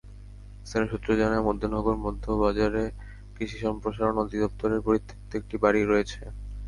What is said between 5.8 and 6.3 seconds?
রয়েছে।